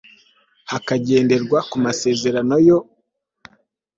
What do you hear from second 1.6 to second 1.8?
ku